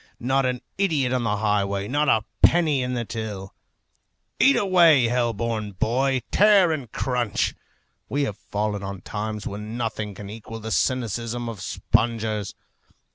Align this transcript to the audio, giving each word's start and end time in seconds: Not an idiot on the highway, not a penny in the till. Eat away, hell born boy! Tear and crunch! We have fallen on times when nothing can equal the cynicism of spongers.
Not 0.19 0.47
an 0.47 0.61
idiot 0.79 1.13
on 1.13 1.23
the 1.25 1.37
highway, 1.37 1.87
not 1.87 2.09
a 2.09 2.25
penny 2.41 2.81
in 2.81 2.95
the 2.95 3.05
till. 3.05 3.53
Eat 4.39 4.55
away, 4.55 5.03
hell 5.09 5.31
born 5.31 5.73
boy! 5.73 6.23
Tear 6.31 6.71
and 6.71 6.91
crunch! 6.91 7.53
We 8.09 8.23
have 8.23 8.37
fallen 8.49 8.81
on 8.81 9.01
times 9.01 9.45
when 9.45 9.77
nothing 9.77 10.15
can 10.15 10.27
equal 10.27 10.59
the 10.59 10.71
cynicism 10.71 11.47
of 11.47 11.61
spongers. 11.61 12.55